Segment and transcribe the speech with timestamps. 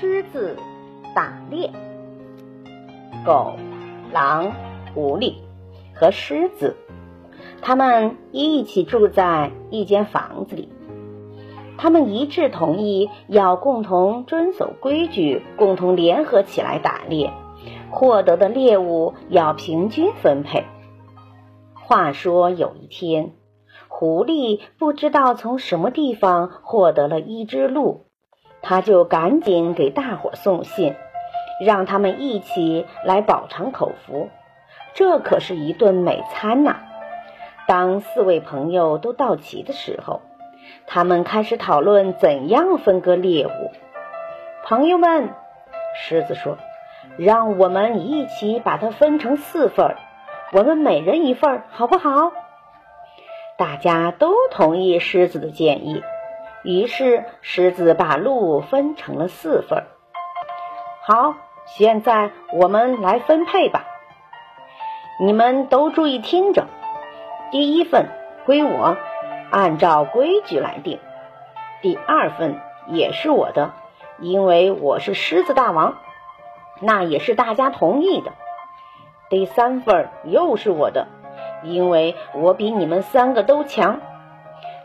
[0.00, 0.56] 狮子
[1.12, 1.72] 打猎，
[3.26, 3.56] 狗、
[4.12, 4.52] 狼、
[4.94, 5.34] 狐狸
[5.92, 6.76] 和狮子，
[7.60, 10.68] 他们一起住在一间房子里。
[11.76, 17.32] 他们一致同意要共同遵守规矩，共同联合起来打猎，
[17.90, 20.64] 获得的猎物要平均分配。
[21.74, 23.32] 话说有一天，
[23.88, 28.04] 狐狸不知道从什么地方获得了一只鹿。
[28.68, 30.94] 他就赶紧给大伙送信，
[31.64, 34.28] 让他们一起来饱尝口福。
[34.92, 36.76] 这可是一顿美餐呐！
[37.66, 40.20] 当四位朋友都到齐的时候，
[40.86, 43.72] 他们开始讨论怎样分割猎物。
[44.64, 45.30] 朋友们，
[45.96, 46.58] 狮子说
[47.16, 49.96] ：“让我们一起把它分成四份，
[50.52, 52.32] 我们每人一份，好不好？”
[53.56, 56.02] 大家都同意狮子的建议。
[56.68, 59.86] 于是，狮子把鹿分成了四份。
[61.00, 63.86] 好，现在我们来分配吧。
[65.18, 66.66] 你们都注意听着，
[67.50, 68.10] 第一份
[68.44, 68.98] 归我，
[69.50, 71.00] 按照规矩来定。
[71.80, 73.72] 第二份也是我的，
[74.18, 75.96] 因为我是狮子大王，
[76.82, 78.32] 那也是大家同意的。
[79.30, 81.06] 第三份又是我的，
[81.62, 84.02] 因为我比你们三个都强。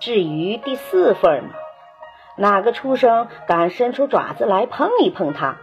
[0.00, 1.50] 至于第四份呢，
[2.38, 5.56] 哪个畜生敢伸出爪子来碰一碰它，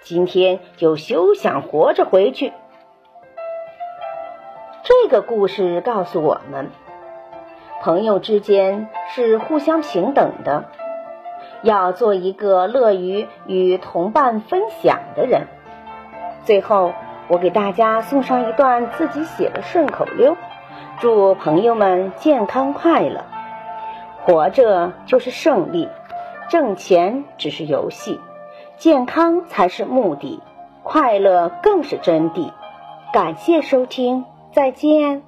[0.00, 2.54] 今天就休想活着回去。
[4.82, 6.70] 这个故事告诉我们，
[7.82, 10.64] 朋友之间是互相平等的，
[11.60, 15.48] 要做一个乐于与同伴分享的人。
[16.44, 16.94] 最后，
[17.28, 20.34] 我给大家送上一段自己写的顺口溜，
[20.98, 23.22] 祝朋友们健康快乐。
[24.24, 25.88] 活着就是胜利，
[26.52, 28.20] 挣钱只是游戏，
[28.76, 30.42] 健康才是目的，
[30.82, 32.52] 快乐更是真谛。
[33.10, 35.22] 感谢收听，再见。